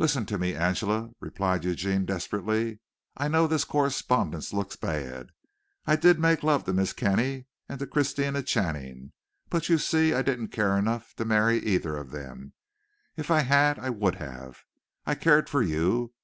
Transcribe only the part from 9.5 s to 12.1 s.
you see I didn't care enough to marry either of